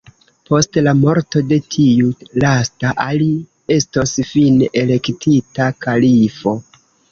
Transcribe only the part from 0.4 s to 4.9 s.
Post la morto de tiu lasta, Ali estos fine